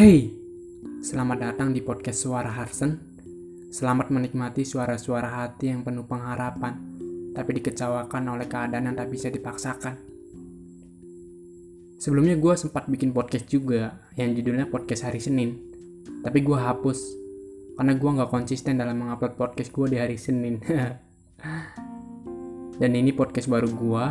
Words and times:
Hey, 0.00 0.32
selamat 1.04 1.44
datang 1.44 1.76
di 1.76 1.84
podcast 1.84 2.24
Suara 2.24 2.48
Harsen. 2.48 2.96
Selamat 3.68 4.08
menikmati 4.08 4.64
suara-suara 4.64 5.44
hati 5.44 5.68
yang 5.68 5.84
penuh 5.84 6.08
pengharapan, 6.08 6.72
tapi 7.36 7.60
dikecewakan 7.60 8.32
oleh 8.32 8.48
keadaan 8.48 8.88
yang 8.88 8.96
tak 8.96 9.12
bisa 9.12 9.28
dipaksakan. 9.28 10.00
Sebelumnya 12.00 12.40
gue 12.40 12.54
sempat 12.56 12.88
bikin 12.88 13.12
podcast 13.12 13.44
juga, 13.52 14.00
yang 14.16 14.32
judulnya 14.32 14.72
podcast 14.72 15.04
hari 15.04 15.20
Senin. 15.20 15.60
Tapi 16.24 16.48
gue 16.48 16.56
hapus, 16.56 16.98
karena 17.76 17.92
gue 17.92 18.10
gak 18.24 18.32
konsisten 18.32 18.80
dalam 18.80 19.04
mengupload 19.04 19.36
podcast 19.36 19.68
gue 19.68 19.84
di 19.84 20.00
hari 20.00 20.16
Senin. 20.16 20.64
Dan 22.80 22.96
ini 22.96 23.12
podcast 23.12 23.52
baru 23.52 23.68
gue, 23.68 24.04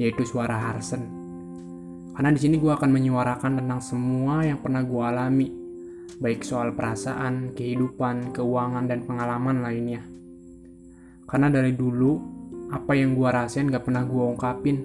yaitu 0.00 0.24
Suara 0.24 0.56
Harsen. 0.56 1.23
Karena 2.14 2.30
di 2.30 2.38
sini 2.38 2.62
gue 2.62 2.70
akan 2.70 2.90
menyuarakan 2.94 3.58
tentang 3.58 3.82
semua 3.82 4.46
yang 4.46 4.62
pernah 4.62 4.86
gue 4.86 5.02
alami, 5.02 5.48
baik 6.22 6.46
soal 6.46 6.70
perasaan, 6.70 7.50
kehidupan, 7.58 8.30
keuangan, 8.30 8.86
dan 8.86 9.02
pengalaman 9.02 9.66
lainnya. 9.66 10.02
Karena 11.26 11.50
dari 11.50 11.74
dulu, 11.74 12.14
apa 12.70 12.94
yang 12.94 13.18
gue 13.18 13.26
rasain 13.26 13.66
gak 13.66 13.90
pernah 13.90 14.06
gue 14.06 14.22
ungkapin, 14.22 14.76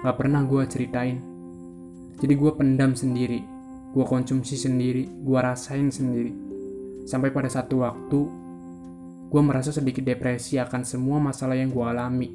gak 0.00 0.16
pernah 0.16 0.40
gue 0.48 0.62
ceritain. 0.64 1.20
Jadi 2.16 2.32
gue 2.32 2.50
pendam 2.56 2.96
sendiri, 2.96 3.44
gue 3.92 4.04
konsumsi 4.08 4.56
sendiri, 4.56 5.04
gue 5.04 5.38
rasain 5.38 5.92
sendiri. 5.92 6.32
Sampai 7.04 7.36
pada 7.36 7.52
satu 7.52 7.84
waktu, 7.84 8.20
gue 9.28 9.42
merasa 9.44 9.76
sedikit 9.76 10.08
depresi 10.08 10.56
akan 10.56 10.88
semua 10.88 11.20
masalah 11.20 11.60
yang 11.60 11.68
gue 11.68 11.84
alami. 11.84 12.28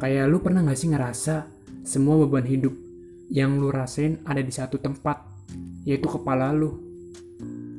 Kayak 0.00 0.24
lu 0.32 0.40
pernah 0.40 0.64
gak 0.64 0.80
sih 0.80 0.88
ngerasa 0.88 1.61
semua 1.82 2.14
beban 2.22 2.46
hidup 2.46 2.74
yang 3.32 3.58
lu 3.58 3.72
rasain 3.74 4.22
ada 4.22 4.38
di 4.38 4.54
satu 4.54 4.78
tempat, 4.78 5.18
yaitu 5.82 6.06
kepala 6.06 6.54
lu. 6.54 6.78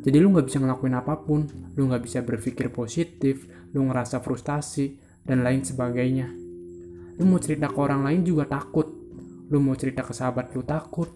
Jadi 0.03 0.17
lu 0.19 0.35
nggak 0.35 0.51
bisa 0.51 0.59
ngelakuin 0.59 0.95
apa 0.99 1.15
pun, 1.23 1.47
lu 1.79 1.87
nggak 1.87 2.03
bisa 2.03 2.19
berpikir 2.19 2.67
positif, 2.73 3.47
lu 3.71 3.87
ngerasa 3.87 4.19
frustasi, 4.19 4.99
dan 5.23 5.45
lain 5.45 5.63
sebagainya. 5.63 6.27
Lu 7.15 7.23
mau 7.23 7.39
cerita 7.39 7.71
ke 7.71 7.79
orang 7.79 8.03
lain 8.03 8.27
juga 8.27 8.43
takut, 8.49 8.91
lu 9.47 9.57
mau 9.63 9.77
cerita 9.79 10.03
ke 10.03 10.11
sahabat 10.11 10.51
lu 10.51 10.67
takut, 10.67 11.07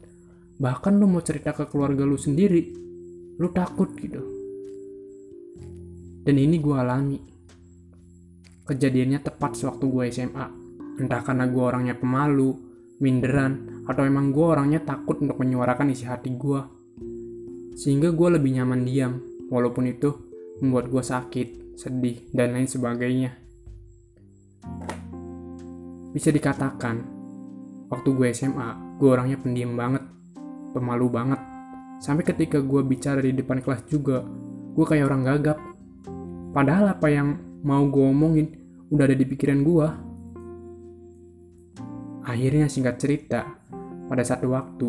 bahkan 0.55 0.95
lu 0.95 1.09
mau 1.11 1.19
cerita 1.19 1.51
ke 1.51 1.67
keluarga 1.67 2.07
lu 2.07 2.15
sendiri, 2.15 2.71
lu 3.35 3.51
takut 3.51 3.91
gitu. 3.99 4.23
Dan 6.23 6.35
ini 6.39 6.59
gue 6.59 6.75
alami. 6.75 7.19
Kejadiannya 8.67 9.19
tepat 9.23 9.55
sewaktu 9.55 9.85
gue 9.87 10.03
SMA. 10.11 10.47
Entah 10.99 11.23
karena 11.23 11.47
gue 11.47 11.63
orangnya 11.63 11.95
pemalu, 11.95 12.66
minderan, 12.97 13.83
atau 13.85 14.03
emang 14.03 14.33
gue 14.33 14.45
orangnya 14.45 14.81
takut 14.81 15.21
untuk 15.21 15.37
menyuarakan 15.37 15.93
isi 15.93 16.05
hati 16.09 16.33
gue. 16.33 16.61
Sehingga 17.77 18.09
gue 18.09 18.29
lebih 18.41 18.57
nyaman 18.57 18.81
diam, 18.83 19.21
walaupun 19.53 19.85
itu 19.85 20.09
membuat 20.61 20.89
gue 20.89 21.03
sakit, 21.05 21.77
sedih, 21.77 22.25
dan 22.33 22.57
lain 22.57 22.65
sebagainya. 22.65 23.37
Bisa 26.09 26.33
dikatakan, 26.33 27.05
waktu 27.93 28.09
gue 28.09 28.27
SMA, 28.33 28.97
gue 28.97 29.09
orangnya 29.13 29.37
pendiam 29.37 29.77
banget, 29.77 30.01
pemalu 30.73 31.07
banget. 31.13 31.41
Sampai 32.01 32.25
ketika 32.25 32.57
gue 32.61 32.81
bicara 32.81 33.21
di 33.21 33.33
depan 33.33 33.61
kelas 33.61 33.85
juga, 33.85 34.25
gue 34.73 34.85
kayak 34.85 35.05
orang 35.05 35.21
gagap. 35.25 35.57
Padahal 36.53 36.97
apa 36.97 37.07
yang 37.13 37.37
mau 37.61 37.85
gue 37.85 38.05
omongin 38.05 38.47
udah 38.89 39.05
ada 39.05 39.17
di 39.17 39.25
pikiran 39.25 39.61
gue. 39.61 39.87
Akhirnya 42.27 42.67
singkat 42.67 42.99
cerita, 42.99 43.55
pada 44.11 44.19
satu 44.19 44.51
waktu, 44.51 44.87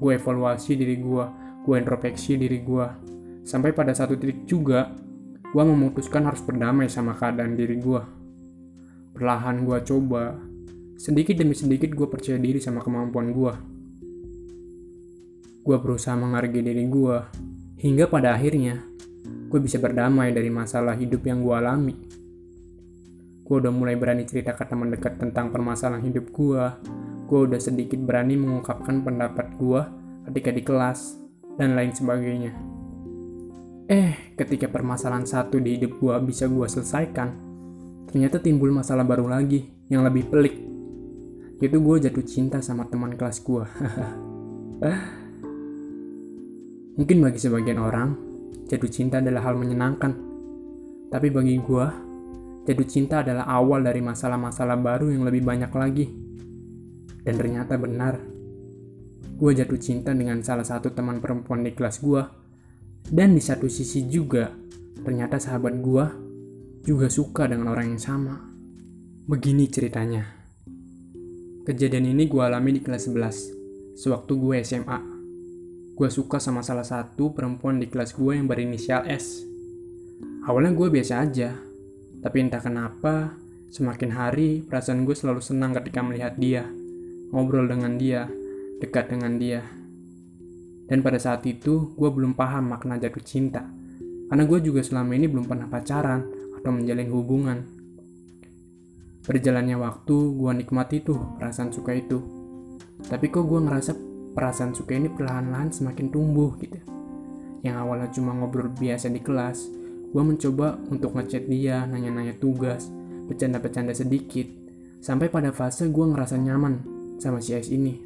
gue 0.00 0.12
evaluasi 0.16 0.72
diri 0.72 0.96
gue, 0.96 1.24
gue 1.68 1.76
introspeksi 1.76 2.40
diri 2.40 2.64
gue. 2.64 2.86
Sampai 3.44 3.76
pada 3.76 3.92
satu 3.92 4.16
titik 4.16 4.48
juga, 4.48 4.96
gue 5.52 5.64
memutuskan 5.68 6.24
harus 6.24 6.40
berdamai 6.40 6.88
sama 6.88 7.12
keadaan 7.12 7.60
diri 7.60 7.76
gue. 7.76 8.00
Perlahan 9.12 9.68
gue 9.68 9.78
coba, 9.84 10.40
sedikit 10.96 11.36
demi 11.36 11.52
sedikit 11.52 11.92
gue 11.92 12.08
percaya 12.08 12.40
diri 12.40 12.56
sama 12.56 12.80
kemampuan 12.80 13.36
gue. 13.36 13.52
Gue 15.60 15.76
berusaha 15.76 16.16
menghargai 16.16 16.64
diri 16.64 16.88
gue, 16.88 17.16
hingga 17.84 18.08
pada 18.08 18.32
akhirnya, 18.32 18.80
gue 19.52 19.60
bisa 19.60 19.76
berdamai 19.76 20.32
dari 20.32 20.48
masalah 20.48 20.96
hidup 20.96 21.20
yang 21.28 21.44
gue 21.44 21.52
alami 21.52 22.07
gue 23.48 23.56
udah 23.56 23.72
mulai 23.72 23.96
berani 23.96 24.28
cerita 24.28 24.52
ke 24.52 24.68
teman 24.68 24.92
dekat 24.92 25.16
tentang 25.16 25.48
permasalahan 25.48 26.04
hidup 26.04 26.28
gue. 26.36 26.64
Gue 27.24 27.40
udah 27.48 27.56
sedikit 27.56 27.96
berani 28.04 28.36
mengungkapkan 28.36 29.00
pendapat 29.00 29.56
gue 29.56 29.80
ketika 30.28 30.52
di 30.52 30.60
kelas, 30.60 31.16
dan 31.58 31.74
lain 31.74 31.90
sebagainya. 31.90 32.54
Eh, 33.90 34.36
ketika 34.38 34.70
permasalahan 34.70 35.26
satu 35.26 35.58
di 35.58 35.74
hidup 35.76 35.98
gue 35.98 36.14
bisa 36.22 36.46
gue 36.46 36.64
selesaikan, 36.70 37.28
ternyata 38.06 38.38
timbul 38.38 38.70
masalah 38.70 39.02
baru 39.02 39.26
lagi 39.26 39.66
yang 39.90 40.06
lebih 40.06 40.30
pelik. 40.30 40.54
Yaitu 41.58 41.82
gue 41.82 41.96
jatuh 42.06 42.22
cinta 42.22 42.62
sama 42.62 42.86
teman 42.86 43.18
kelas 43.18 43.42
gue. 43.42 43.64
Mungkin 46.98 47.18
bagi 47.18 47.38
sebagian 47.42 47.82
orang, 47.82 48.14
jatuh 48.70 48.90
cinta 48.92 49.18
adalah 49.18 49.42
hal 49.50 49.58
menyenangkan. 49.58 50.14
Tapi 51.10 51.32
bagi 51.32 51.58
gue, 51.58 51.86
Jatuh 52.68 52.84
cinta 52.84 53.24
adalah 53.24 53.48
awal 53.48 53.80
dari 53.80 54.04
masalah-masalah 54.04 54.76
baru 54.76 55.08
yang 55.08 55.24
lebih 55.24 55.40
banyak 55.40 55.72
lagi. 55.72 56.04
Dan 57.24 57.40
ternyata 57.40 57.80
benar. 57.80 58.20
Gue 59.40 59.56
jatuh 59.56 59.80
cinta 59.80 60.12
dengan 60.12 60.44
salah 60.44 60.68
satu 60.68 60.92
teman 60.92 61.24
perempuan 61.24 61.64
di 61.64 61.72
kelas 61.72 62.04
gue. 62.04 62.20
Dan 63.08 63.32
di 63.32 63.40
satu 63.40 63.72
sisi 63.72 64.04
juga, 64.12 64.52
ternyata 65.00 65.40
sahabat 65.40 65.80
gue 65.80 66.04
juga 66.84 67.08
suka 67.08 67.48
dengan 67.48 67.72
orang 67.72 67.96
yang 67.96 68.02
sama. 68.04 68.36
Begini 69.24 69.64
ceritanya. 69.72 70.28
Kejadian 71.64 72.12
ini 72.12 72.28
gue 72.28 72.42
alami 72.44 72.76
di 72.76 72.84
kelas 72.84 73.08
11, 73.08 73.96
sewaktu 73.96 74.32
gue 74.36 74.56
SMA. 74.60 75.00
Gue 75.96 76.08
suka 76.12 76.36
sama 76.36 76.60
salah 76.60 76.84
satu 76.84 77.32
perempuan 77.32 77.80
di 77.80 77.88
kelas 77.88 78.12
gue 78.12 78.36
yang 78.36 78.44
berinisial 78.44 79.08
S. 79.08 79.40
Awalnya 80.44 80.76
gue 80.76 80.88
biasa 80.92 81.24
aja, 81.24 81.67
tapi 82.18 82.36
entah 82.42 82.58
kenapa, 82.58 83.38
semakin 83.70 84.10
hari 84.10 84.64
perasaan 84.64 85.06
gue 85.06 85.14
selalu 85.14 85.38
senang 85.38 85.76
ketika 85.78 86.02
melihat 86.02 86.34
dia, 86.34 86.66
ngobrol 87.30 87.68
dengan 87.68 87.94
dia, 87.94 88.26
dekat 88.82 89.12
dengan 89.12 89.38
dia. 89.38 89.62
Dan 90.88 91.04
pada 91.04 91.20
saat 91.20 91.44
itu, 91.44 91.92
gue 91.94 92.10
belum 92.10 92.32
paham 92.32 92.72
makna 92.72 92.96
jatuh 92.96 93.20
cinta. 93.20 93.62
Karena 94.28 94.44
gue 94.48 94.58
juga 94.64 94.80
selama 94.80 95.12
ini 95.14 95.28
belum 95.28 95.44
pernah 95.44 95.68
pacaran 95.68 96.24
atau 96.56 96.70
menjalin 96.72 97.08
hubungan. 97.12 97.58
Berjalannya 99.28 99.76
waktu, 99.76 100.16
gue 100.32 100.52
nikmati 100.64 101.04
tuh 101.04 101.36
perasaan 101.36 101.70
suka 101.70 101.92
itu. 101.92 102.18
Tapi 103.04 103.28
kok 103.28 103.44
gue 103.44 103.60
ngerasa 103.60 103.92
perasaan 104.32 104.72
suka 104.72 104.96
ini 104.96 105.12
perlahan-lahan 105.12 105.70
semakin 105.70 106.08
tumbuh 106.08 106.56
gitu. 106.56 106.80
Yang 107.60 107.76
awalnya 107.76 108.08
cuma 108.10 108.32
ngobrol 108.32 108.72
biasa 108.72 109.12
di 109.12 109.20
kelas, 109.20 109.68
Gue 110.08 110.24
mencoba 110.24 110.80
untuk 110.88 111.12
ngechat 111.12 111.44
dia, 111.52 111.84
nanya-nanya 111.84 112.40
tugas, 112.40 112.88
bercanda-bercanda 113.28 113.92
sedikit, 113.92 114.48
sampai 115.04 115.28
pada 115.28 115.52
fase 115.52 115.84
gue 115.92 116.06
ngerasa 116.08 116.40
nyaman 116.40 116.74
sama 117.20 117.44
si 117.44 117.52
S 117.52 117.68
ini. 117.68 118.00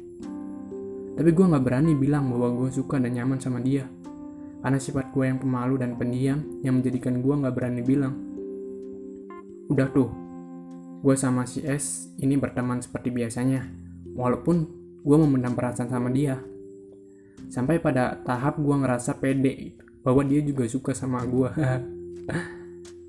Tapi 1.13 1.29
gue 1.29 1.45
gak 1.45 1.63
berani 1.63 1.93
bilang 1.95 2.27
bahwa 2.27 2.51
gue 2.59 2.69
suka 2.73 2.99
dan 2.99 3.15
nyaman 3.15 3.39
sama 3.39 3.63
dia. 3.63 3.87
Karena 4.59 4.79
sifat 4.79 5.15
gue 5.15 5.27
yang 5.27 5.39
pemalu 5.39 5.79
dan 5.79 5.95
pendiam 5.95 6.39
yang 6.59 6.81
menjadikan 6.81 7.23
gue 7.23 7.33
gak 7.39 7.55
berani 7.55 7.81
bilang. 7.85 8.15
Udah 9.71 9.87
tuh, 9.93 10.09
gue 10.99 11.15
sama 11.15 11.47
si 11.47 11.63
S 11.63 12.11
ini 12.19 12.35
berteman 12.35 12.83
seperti 12.83 13.15
biasanya. 13.15 13.63
Walaupun 14.11 14.55
gue 15.05 15.17
memendam 15.23 15.55
perasaan 15.55 15.87
sama 15.87 16.11
dia. 16.11 16.35
Sampai 17.47 17.77
pada 17.79 18.17
tahap 18.25 18.57
gue 18.59 18.75
ngerasa 18.75 19.21
pede 19.21 19.77
bahwa 20.03 20.25
dia 20.25 20.43
juga 20.43 20.67
suka 20.67 20.91
sama 20.91 21.23
gue 21.23 21.47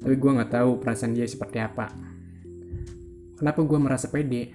tapi 0.04 0.14
gue 0.20 0.30
nggak 0.36 0.52
tahu 0.52 0.82
perasaan 0.82 1.16
dia 1.16 1.24
seperti 1.24 1.58
apa. 1.62 1.88
Kenapa 3.34 3.60
gue 3.64 3.78
merasa 3.80 4.12
pede? 4.12 4.52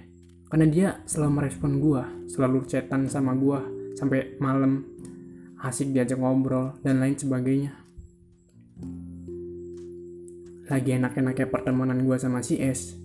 Karena 0.50 0.66
dia 0.66 0.88
selalu 1.06 1.32
merespon 1.42 1.78
gue 1.78 2.02
selalu 2.30 2.66
chatan 2.66 3.06
sama 3.06 3.36
gue 3.36 3.58
sampai 3.98 4.38
malam. 4.42 4.86
Asik 5.60 5.92
diajak 5.92 6.16
ngobrol 6.16 6.80
dan 6.80 7.04
lain 7.04 7.20
sebagainya. 7.20 7.76
Lagi 10.72 10.90
enak-enaknya 10.96 11.46
pertemanan 11.52 12.00
gue 12.08 12.16
sama 12.16 12.40
si 12.40 12.56
S. 12.56 12.96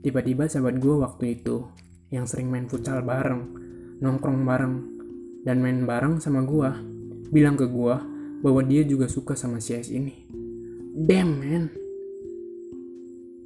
Tiba-tiba 0.00 0.46
sahabat 0.46 0.78
gue 0.78 0.94
waktu 1.02 1.42
itu 1.42 1.66
yang 2.14 2.30
sering 2.30 2.46
main 2.46 2.70
futsal 2.70 3.02
bareng 3.02 3.42
nongkrong 4.00 4.48
bareng 4.48 4.74
dan 5.44 5.60
main 5.60 5.84
bareng 5.84 6.24
sama 6.24 6.40
gue 6.40 6.70
bilang 7.28 7.54
ke 7.54 7.68
gue 7.68 7.94
bahwa 8.40 8.60
dia 8.64 8.80
juga 8.86 9.10
suka 9.10 9.36
sama 9.36 9.60
si 9.60 9.76
S 9.76 9.92
ini. 9.92 10.29
Damn 10.90 11.38
man. 11.38 11.64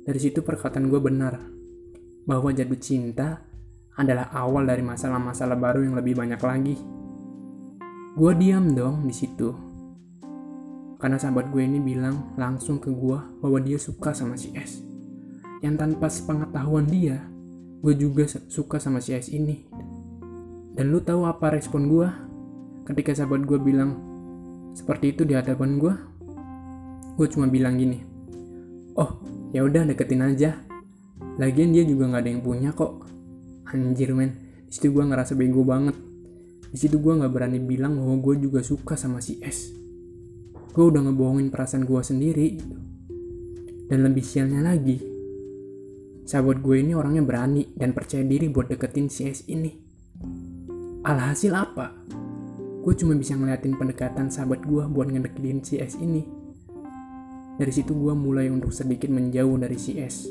Dari 0.09 0.17
situ 0.17 0.41
perkataan 0.41 0.89
gue 0.89 0.97
benar. 0.97 1.37
Bahwa 2.25 2.49
jatuh 2.49 2.81
cinta 2.81 3.45
adalah 4.01 4.33
awal 4.33 4.65
dari 4.65 4.81
masalah-masalah 4.81 5.53
baru 5.61 5.85
yang 5.85 5.93
lebih 5.93 6.17
banyak 6.17 6.41
lagi. 6.41 6.77
Gue 8.17 8.33
diam 8.41 8.73
dong 8.73 9.05
di 9.05 9.13
situ. 9.13 9.53
Karena 10.97 11.21
sahabat 11.21 11.53
gue 11.53 11.69
ini 11.69 11.85
bilang 11.85 12.33
langsung 12.41 12.81
ke 12.81 12.89
gue 12.89 13.19
bahwa 13.45 13.61
dia 13.61 13.77
suka 13.77 14.17
sama 14.17 14.41
si 14.41 14.49
S. 14.57 14.81
Yang 15.61 15.85
tanpa 15.85 16.09
sepengetahuan 16.09 16.89
dia, 16.89 17.29
gue 17.85 17.93
juga 17.93 18.25
suka 18.49 18.81
sama 18.81 19.05
si 19.05 19.13
S 19.13 19.29
ini. 19.29 19.69
Dan 20.73 20.89
lu 20.89 21.05
tahu 21.05 21.29
apa 21.29 21.53
respon 21.53 21.93
gue? 21.93 22.09
Ketika 22.89 23.13
sahabat 23.13 23.45
gue 23.45 23.61
bilang 23.61 24.01
seperti 24.73 25.13
itu 25.13 25.29
di 25.29 25.37
hadapan 25.37 25.77
gue, 25.77 26.14
gue 27.15 27.27
cuma 27.31 27.47
bilang 27.47 27.79
gini, 27.79 28.03
oh 28.99 29.23
ya 29.55 29.63
udah 29.63 29.87
deketin 29.87 30.23
aja. 30.23 30.59
Lagian 31.35 31.75
dia 31.75 31.83
juga 31.83 32.11
nggak 32.11 32.23
ada 32.23 32.31
yang 32.31 32.43
punya 32.43 32.71
kok. 32.71 33.07
Anjir 33.75 34.15
men, 34.15 34.31
di 34.67 34.73
situ 34.75 34.95
gue 34.95 35.03
ngerasa 35.03 35.35
bego 35.35 35.67
banget. 35.67 35.99
Di 36.71 36.79
situ 36.79 37.03
gue 37.03 37.15
nggak 37.15 37.31
berani 37.31 37.59
bilang 37.59 37.99
bahwa 37.99 38.19
gue 38.23 38.45
juga 38.47 38.63
suka 38.63 38.95
sama 38.95 39.19
si 39.19 39.43
S. 39.43 39.75
Gue 40.75 40.85
udah 40.91 41.07
ngebohongin 41.11 41.51
perasaan 41.51 41.87
gue 41.87 42.03
sendiri. 42.03 42.49
Dan 43.85 44.01
lebih 44.01 44.25
sialnya 44.25 44.65
lagi, 44.65 45.15
Sahabat 46.25 46.65
gue 46.65 46.81
ini 46.81 46.97
orangnya 46.97 47.21
berani 47.21 47.69
dan 47.77 47.93
percaya 47.93 48.25
diri 48.25 48.49
buat 48.49 48.73
deketin 48.73 49.13
si 49.13 49.29
S 49.29 49.45
ini. 49.45 49.69
Alhasil 51.05 51.53
apa? 51.53 51.93
Gue 52.81 52.97
cuma 52.97 53.13
bisa 53.13 53.37
ngeliatin 53.37 53.77
pendekatan 53.77 54.33
sahabat 54.33 54.65
gue 54.65 54.89
buat 54.89 55.13
ngedeketin 55.13 55.61
si 55.61 55.77
S 55.77 56.01
ini. 56.01 56.25
Dari 57.55 57.71
situ 57.71 57.95
gue 57.95 58.15
mulai 58.19 58.51
untuk 58.51 58.75
sedikit 58.75 59.15
menjauh 59.15 59.55
dari 59.63 59.79
si 59.79 59.95
S. 60.03 60.27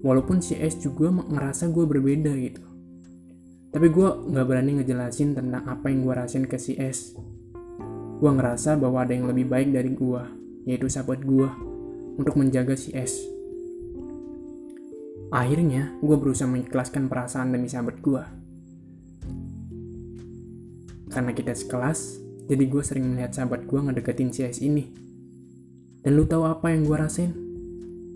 Walaupun 0.00 0.40
si 0.40 0.56
S 0.56 0.80
juga 0.80 1.12
ngerasa 1.12 1.68
gue 1.68 1.84
berbeda 1.84 2.32
gitu. 2.38 2.64
Tapi 3.68 3.86
gue 3.92 4.08
gak 4.32 4.46
berani 4.48 4.80
ngejelasin 4.80 5.36
tentang 5.36 5.68
apa 5.68 5.92
yang 5.92 6.08
gue 6.08 6.14
rasain 6.16 6.48
ke 6.48 6.56
si 6.56 6.80
S. 6.80 7.12
Gue 8.18 8.30
ngerasa 8.32 8.80
bahwa 8.80 9.04
ada 9.04 9.12
yang 9.12 9.28
lebih 9.28 9.52
baik 9.52 9.68
dari 9.68 9.92
gue, 9.92 10.22
yaitu 10.64 10.88
sahabat 10.88 11.20
gue, 11.20 11.48
untuk 12.16 12.34
menjaga 12.40 12.72
si 12.72 12.96
S. 12.96 13.20
Akhirnya, 15.28 15.92
gue 16.00 16.16
berusaha 16.16 16.48
mengikhlaskan 16.48 17.12
perasaan 17.12 17.52
demi 17.52 17.68
sahabat 17.68 18.00
gue. 18.00 18.22
Karena 21.12 21.36
kita 21.36 21.52
sekelas, 21.52 22.16
jadi 22.48 22.64
gue 22.64 22.80
sering 22.80 23.12
melihat 23.12 23.36
sahabat 23.36 23.68
gue 23.68 23.76
ngedeketin 23.76 24.32
si 24.32 24.48
S 24.48 24.64
ini. 24.64 25.07
Dan 26.04 26.14
lu 26.14 26.24
tahu 26.24 26.46
apa 26.46 26.70
yang 26.70 26.86
gue 26.86 26.96
rasain? 26.96 27.32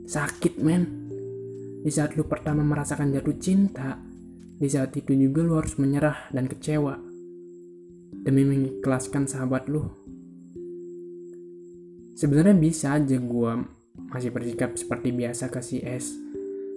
Sakit, 0.06 0.58
men. 0.62 1.08
Di 1.82 1.90
saat 1.90 2.14
lu 2.14 2.26
pertama 2.26 2.62
merasakan 2.62 3.11
jatuh 3.11 3.37
cinta, 3.43 3.99
di 4.58 4.69
saat 4.70 4.94
itu 4.94 5.14
juga 5.14 5.43
lu 5.43 5.58
harus 5.58 5.75
menyerah 5.79 6.31
dan 6.31 6.46
kecewa. 6.46 6.94
Demi 8.23 8.46
mengikhlaskan 8.46 9.26
sahabat 9.26 9.67
lu. 9.67 9.90
Sebenarnya 12.14 12.55
bisa 12.55 12.94
aja 12.94 13.19
gue 13.19 13.52
masih 14.12 14.31
bersikap 14.31 14.78
seperti 14.78 15.11
biasa 15.11 15.50
ke 15.50 15.58
si 15.58 15.82
S 15.82 16.32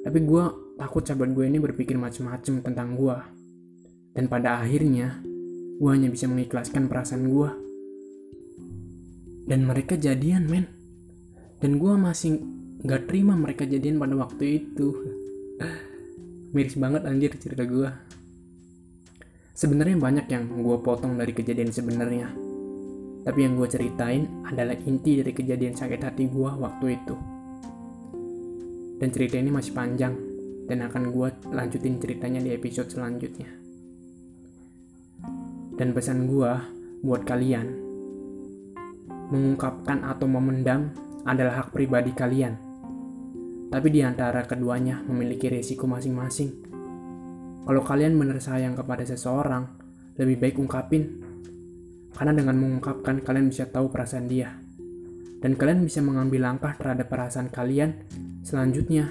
tapi 0.06 0.22
gue 0.22 0.44
takut 0.78 1.02
sahabat 1.02 1.34
gue 1.34 1.50
ini 1.50 1.58
berpikir 1.58 1.98
macam-macam 1.98 2.62
tentang 2.62 2.94
gue. 2.94 3.18
Dan 4.14 4.30
pada 4.30 4.62
akhirnya, 4.62 5.18
gue 5.82 5.90
hanya 5.90 6.14
bisa 6.14 6.30
mengikhlaskan 6.30 6.86
perasaan 6.86 7.26
gue. 7.26 7.50
Dan 9.50 9.66
mereka 9.66 9.98
jadian, 9.98 10.46
men. 10.46 10.70
Dan 11.60 11.80
gue 11.80 11.94
masih 11.96 12.40
gak 12.84 13.08
terima 13.08 13.34
mereka 13.40 13.64
jadian 13.64 14.00
pada 14.00 14.16
waktu 14.16 14.64
itu. 14.64 14.88
Miris 16.56 16.76
banget 16.76 17.08
anjir 17.08 17.32
cerita 17.36 17.64
gue. 17.64 17.90
Sebenarnya 19.56 19.96
banyak 19.96 20.28
yang 20.28 20.52
gue 20.60 20.78
potong 20.84 21.16
dari 21.16 21.32
kejadian 21.32 21.72
sebenarnya. 21.72 22.28
Tapi 23.26 23.40
yang 23.42 23.56
gue 23.58 23.68
ceritain 23.72 24.46
adalah 24.46 24.76
inti 24.86 25.18
dari 25.24 25.32
kejadian 25.32 25.74
sakit 25.74 26.02
hati 26.04 26.28
gue 26.28 26.52
waktu 26.60 26.86
itu. 26.94 27.16
Dan 29.00 29.10
cerita 29.12 29.40
ini 29.40 29.50
masih 29.50 29.74
panjang 29.74 30.14
dan 30.66 30.86
akan 30.86 31.10
gue 31.10 31.28
lanjutin 31.50 31.98
ceritanya 31.98 32.42
di 32.44 32.52
episode 32.54 32.92
selanjutnya. 32.92 33.50
Dan 35.76 35.92
pesan 35.92 36.28
gue 36.30 36.52
buat 37.04 37.28
kalian, 37.28 37.68
mengungkapkan 39.30 40.06
atau 40.08 40.28
memendam 40.30 40.94
adalah 41.26 41.66
hak 41.66 41.74
pribadi 41.74 42.14
kalian. 42.14 42.54
Tapi 43.74 43.88
di 43.90 44.06
antara 44.06 44.46
keduanya 44.46 45.02
memiliki 45.04 45.50
resiko 45.50 45.90
masing-masing. 45.90 46.50
Kalau 47.66 47.82
kalian 47.82 48.16
benar 48.16 48.38
sayang 48.38 48.78
kepada 48.78 49.04
seseorang, 49.04 49.66
lebih 50.22 50.38
baik 50.38 50.56
ungkapin. 50.62 51.04
Karena 52.14 52.32
dengan 52.32 52.56
mengungkapkan 52.62 53.26
kalian 53.26 53.50
bisa 53.52 53.68
tahu 53.68 53.90
perasaan 53.90 54.30
dia. 54.30 54.54
Dan 55.42 55.58
kalian 55.60 55.84
bisa 55.84 56.00
mengambil 56.00 56.48
langkah 56.48 56.78
terhadap 56.78 57.12
perasaan 57.12 57.52
kalian 57.52 58.06
Selanjutnya, 58.46 59.10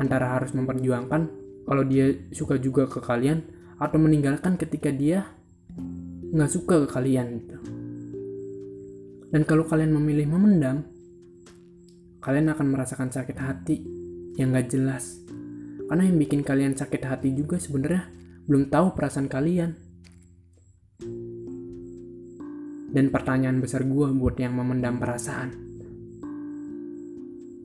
antara 0.00 0.40
harus 0.40 0.56
memperjuangkan 0.56 1.28
kalau 1.68 1.84
dia 1.84 2.16
suka 2.32 2.56
juga 2.56 2.88
ke 2.88 2.96
kalian 2.96 3.44
atau 3.76 4.00
meninggalkan 4.00 4.56
ketika 4.56 4.88
dia 4.88 5.28
nggak 6.32 6.48
suka 6.48 6.80
ke 6.80 6.88
kalian 6.88 7.44
gitu. 7.44 7.58
Dan 9.28 9.44
kalau 9.44 9.68
kalian 9.68 9.92
memilih 9.92 10.32
memendam, 10.32 10.80
kalian 12.28 12.52
akan 12.52 12.66
merasakan 12.68 13.08
sakit 13.08 13.38
hati 13.40 13.76
yang 14.36 14.52
gak 14.52 14.68
jelas. 14.68 15.16
Karena 15.88 16.04
yang 16.04 16.20
bikin 16.20 16.44
kalian 16.44 16.76
sakit 16.76 17.00
hati 17.08 17.32
juga 17.32 17.56
sebenarnya 17.56 18.04
belum 18.44 18.68
tahu 18.68 18.92
perasaan 18.92 19.32
kalian. 19.32 19.72
Dan 22.92 23.08
pertanyaan 23.08 23.64
besar 23.64 23.88
gue 23.88 24.12
buat 24.12 24.36
yang 24.36 24.56
memendam 24.56 25.00
perasaan 25.00 25.68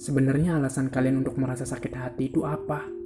Sebenarnya 0.03 0.59
alasan 0.59 0.91
kalian 0.91 1.23
untuk 1.23 1.39
merasa 1.39 1.63
sakit 1.63 1.95
hati 1.95 2.27
itu 2.27 2.43
apa? 2.43 3.02